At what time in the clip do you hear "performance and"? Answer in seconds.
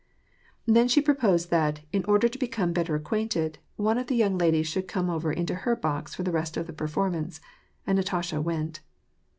6.73-7.97